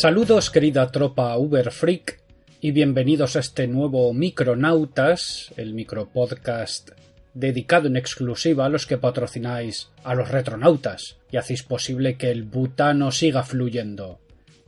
[0.00, 2.20] Saludos querida tropa Uber Freak
[2.60, 6.90] y bienvenidos a este nuevo Micronautas, el micropodcast
[7.34, 12.44] dedicado en exclusiva a los que patrocináis a los retronautas y hacéis posible que el
[12.44, 14.20] butano siga fluyendo.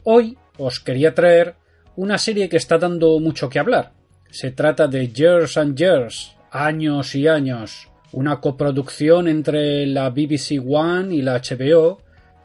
[0.02, 1.54] Hoy os quería traer
[1.94, 3.92] una serie que está dando mucho que hablar.
[4.32, 11.14] Se trata de Years and Years, años y años, una coproducción entre la BBC One
[11.14, 12.00] y la HBO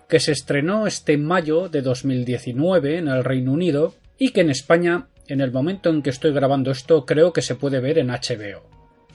[0.07, 5.07] que se estrenó este mayo de 2019 en el Reino Unido y que en España,
[5.27, 8.63] en el momento en que estoy grabando esto, creo que se puede ver en HBO.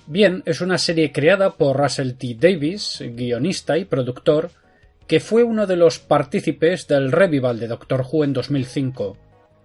[0.06, 2.36] Bien, es una serie creada por Russell T.
[2.38, 4.50] Davis, guionista y productor,
[5.06, 9.16] que fue uno de los partícipes del revival de Doctor Who en 2005.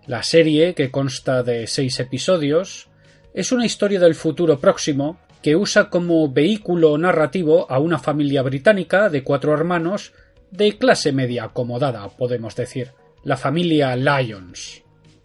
[0.08, 2.90] La serie, que consta de seis episodios,
[3.34, 9.10] es una historia del futuro próximo que usa como vehículo narrativo a una familia británica
[9.10, 10.14] de cuatro hermanos
[10.58, 12.92] de clase media acomodada, podemos decir,
[13.24, 14.84] la familia Lyons.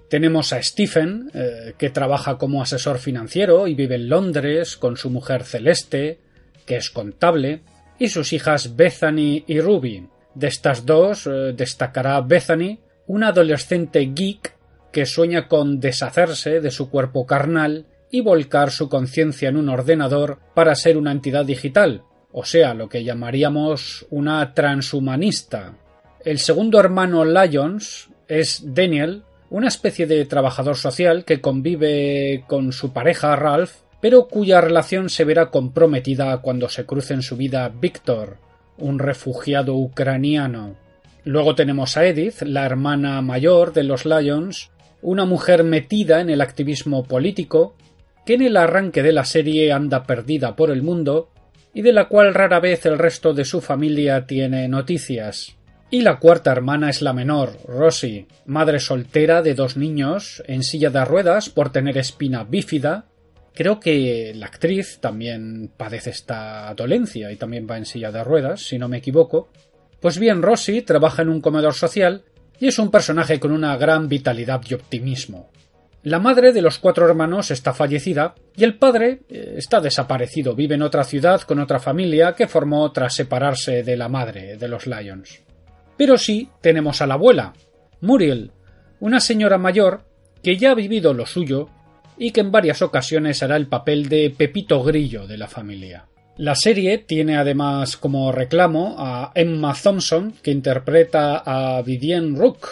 [0.09, 5.11] Tenemos a Stephen, eh, que trabaja como asesor financiero y vive en Londres con su
[5.11, 6.19] mujer Celeste,
[6.67, 7.62] que es contable,
[7.98, 10.09] y sus hijas Bethany y Ruby.
[10.34, 14.56] De estas dos eh, destacará Bethany, una adolescente geek
[14.92, 20.41] que sueña con deshacerse de su cuerpo carnal y volcar su conciencia en un ordenador
[20.55, 25.75] para ser una entidad digital, o sea, lo que llamaríamos una transhumanista.
[26.25, 32.92] El segundo hermano Lyons es Daniel, una especie de trabajador social que convive con su
[32.92, 38.39] pareja Ralph, pero cuya relación se verá comprometida cuando se cruce en su vida Víctor,
[38.78, 40.77] un refugiado ucraniano.
[41.25, 44.71] Luego tenemos a Edith, la hermana mayor de los Lyons,
[45.03, 47.75] una mujer metida en el activismo político,
[48.25, 51.31] que en el arranque de la serie anda perdida por el mundo
[51.72, 55.56] y de la cual rara vez el resto de su familia tiene noticias.
[55.92, 60.91] Y la cuarta hermana es la menor, Rosie, madre soltera de dos niños, en silla
[60.91, 63.06] de ruedas por tener espina bífida.
[63.54, 68.62] Creo que la actriz también padece esta dolencia y también va en silla de ruedas,
[68.62, 69.48] si no me equivoco.
[70.00, 72.22] Pues bien, Rosie trabaja en un comedor social
[72.60, 75.50] y es un personaje con una gran vitalidad y optimismo.
[76.03, 80.75] La madre de los cuatro hermanos está fallecida y el padre eh, está desaparecido, vive
[80.75, 84.87] en otra ciudad con otra familia que formó tras separarse de la madre de los
[84.87, 85.43] Lions.
[85.99, 87.53] Pero sí tenemos a la abuela,
[88.00, 88.53] Muriel,
[88.99, 90.05] una señora mayor
[90.43, 91.69] que ya ha vivido lo suyo
[92.16, 96.06] y que en varias ocasiones hará el papel de Pepito Grillo de la familia.
[96.39, 102.66] La serie tiene además como reclamo a Emma Thompson, que interpreta a Vivienne Rook,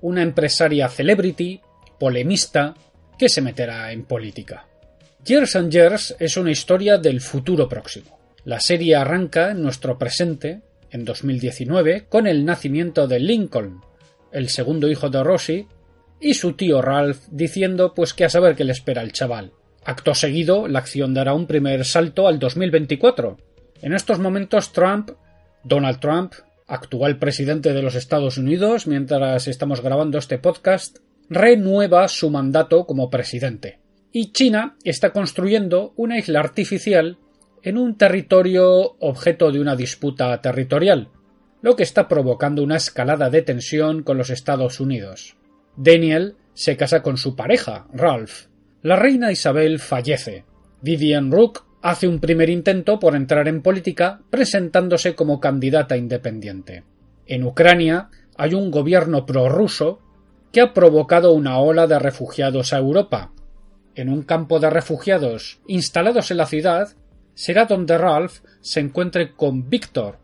[0.00, 1.60] una empresaria celebrity,
[1.98, 2.74] polemista,
[3.18, 4.66] que se meterá en política.
[5.24, 8.18] Years and Years es una historia del futuro próximo.
[8.44, 13.80] La serie arranca en nuestro presente, en 2019, con el nacimiento de Lincoln,
[14.30, 15.66] el segundo hijo de Rosie,
[16.20, 19.52] y su tío Ralph diciendo pues que a saber qué le espera al chaval.
[19.84, 23.36] Acto seguido, la acción dará un primer salto al 2024.
[23.82, 25.10] En estos momentos Trump,
[25.62, 26.34] Donald Trump,
[26.66, 33.10] actual presidente de los Estados Unidos, mientras estamos grabando este podcast, renueva su mandato como
[33.10, 33.80] presidente.
[34.12, 37.18] Y China está construyendo una isla artificial
[37.62, 41.10] en un territorio objeto de una disputa territorial,
[41.62, 45.36] lo que está provocando una escalada de tensión con los Estados Unidos.
[45.76, 48.46] Daniel se casa con su pareja, Ralph.
[48.82, 50.44] La reina Isabel fallece.
[50.80, 56.84] Vivian Rook hace un primer intento por entrar en política presentándose como candidata independiente.
[57.26, 60.00] En Ucrania hay un gobierno prorruso
[60.52, 63.32] que ha provocado una ola de refugiados a Europa.
[63.94, 66.88] En un campo de refugiados instalados en la ciudad
[67.34, 70.18] será donde Ralph se encuentre con Víctor,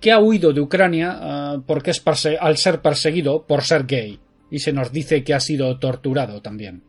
[0.00, 2.02] que ha huido de Ucrania uh, porque es
[2.40, 4.20] al ser perseguido por ser gay,
[4.50, 6.82] y se nos dice que ha sido torturado también.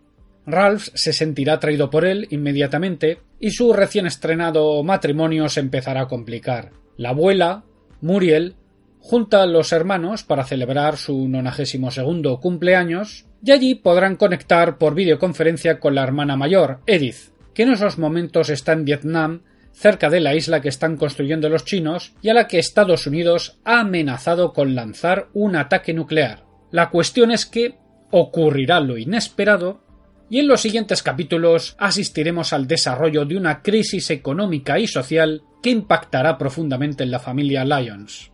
[0.46, 6.08] Ralph se sentirá traído por él inmediatamente y su recién estrenado matrimonio se empezará a
[6.08, 6.72] complicar.
[6.98, 7.64] La abuela,
[8.02, 8.56] Muriel,
[9.04, 15.82] junta a los hermanos para celebrar su 92 cumpleaños y allí podrán conectar por videoconferencia
[15.82, 19.42] con la hermana mayor, Edith, que en esos momentos está en Vietnam,
[19.74, 23.60] cerca de la isla que están construyendo los chinos y a la que Estados Unidos
[23.66, 26.46] ha amenazado con lanzar un ataque nuclear.
[26.72, 27.76] La cuestión es que
[28.10, 29.84] ocurrirá lo inesperado
[30.30, 35.72] y en los siguientes capítulos asistiremos al desarrollo de una crisis económica y social que
[35.72, 38.33] impactará profundamente en la familia Lyons.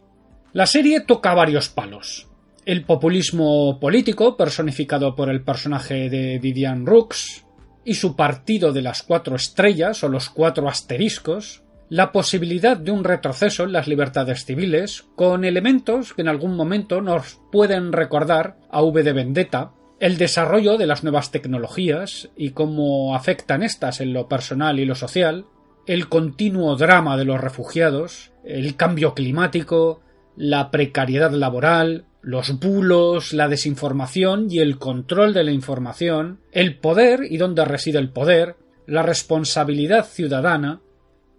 [0.51, 2.27] La serie toca varios palos.
[2.65, 7.45] El populismo político, personificado por el personaje de Vivian Rooks,
[7.85, 13.03] y su partido de las cuatro estrellas o los cuatro asteriscos, la posibilidad de un
[13.03, 18.81] retroceso en las libertades civiles, con elementos que en algún momento nos pueden recordar a
[18.81, 24.27] V de Vendetta, el desarrollo de las nuevas tecnologías y cómo afectan estas en lo
[24.27, 25.45] personal y lo social,
[25.85, 30.01] el continuo drama de los refugiados, el cambio climático,
[30.39, 37.23] la precariedad laboral, los bulos, la desinformación y el control de la información, el poder
[37.29, 38.55] y dónde reside el poder,
[38.87, 40.79] la responsabilidad ciudadana.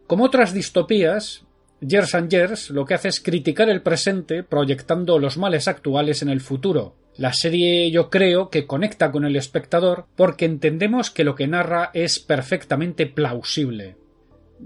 [0.07, 1.47] Como otras distopías,
[1.81, 6.29] Years and Years lo que hace es criticar el presente proyectando los males actuales en
[6.29, 6.95] el futuro.
[7.17, 11.91] La serie yo creo que conecta con el espectador porque entendemos que lo que narra
[11.95, 13.97] es perfectamente plausible.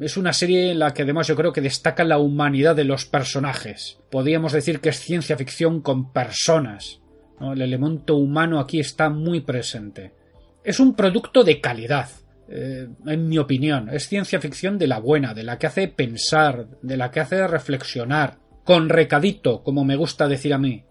[0.00, 3.04] Es una serie en la que además yo creo que destaca la humanidad de los
[3.06, 3.98] personajes.
[4.10, 7.00] Podríamos decir que es ciencia ficción con personas.
[7.40, 10.12] El elemento humano aquí está muy presente.
[10.64, 12.08] Es un producto de calidad,
[12.48, 13.88] eh, en mi opinión.
[13.90, 17.46] Es ciencia ficción de la buena, de la que hace pensar, de la que hace
[17.46, 20.84] reflexionar, con recadito, como me gusta decir a mí.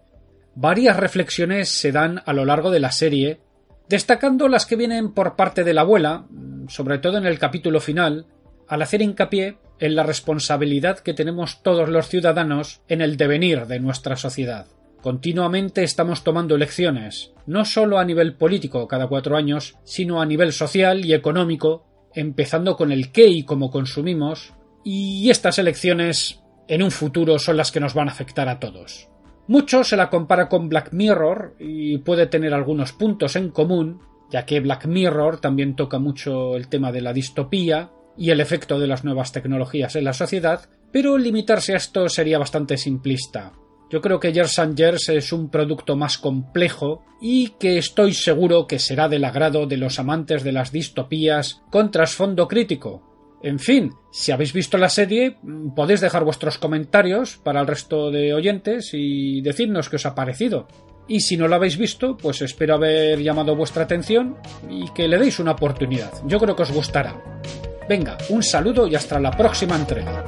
[0.54, 3.40] Varias reflexiones se dan a lo largo de la serie,
[3.88, 6.26] destacando las que vienen por parte de la abuela,
[6.68, 8.26] sobre todo en el capítulo final,
[8.68, 13.80] al hacer hincapié en la responsabilidad que tenemos todos los ciudadanos en el devenir de
[13.80, 14.66] nuestra sociedad.
[15.02, 20.52] Continuamente estamos tomando elecciones, no solo a nivel político cada cuatro años, sino a nivel
[20.52, 21.84] social y económico,
[22.14, 27.70] empezando con el qué y cómo consumimos, y estas elecciones en un futuro son las
[27.70, 29.08] que nos van a afectar a todos.
[29.46, 34.00] Mucho se la compara con Black Mirror y puede tener algunos puntos en común,
[34.30, 38.78] ya que Black Mirror también toca mucho el tema de la distopía y el efecto
[38.78, 43.52] de las nuevas tecnologías en la sociedad, pero limitarse a esto sería bastante simplista.
[43.90, 48.66] Yo creo que Years and Years es un producto más complejo y que estoy seguro
[48.66, 53.38] que será del agrado de los amantes de las distopías con trasfondo crítico.
[53.42, 55.36] En fin, si habéis visto la serie,
[55.76, 60.66] podéis dejar vuestros comentarios para el resto de oyentes y decirnos qué os ha parecido.
[61.06, 64.36] Y si no lo habéis visto, pues espero haber llamado vuestra atención
[64.70, 66.10] y que le deis una oportunidad.
[66.26, 67.20] Yo creo que os gustará.
[67.88, 70.24] Venga, un saludo y hasta la próxima entrega.